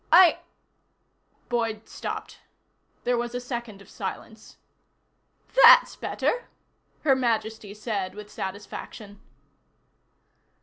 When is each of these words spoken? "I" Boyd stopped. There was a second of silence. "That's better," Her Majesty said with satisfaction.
"I" 0.11 0.39
Boyd 1.49 1.87
stopped. 1.87 2.39
There 3.03 3.19
was 3.19 3.35
a 3.35 3.39
second 3.39 3.83
of 3.83 3.89
silence. 3.91 4.57
"That's 5.63 5.95
better," 5.95 6.47
Her 7.01 7.15
Majesty 7.15 7.75
said 7.75 8.15
with 8.15 8.31
satisfaction. 8.31 9.21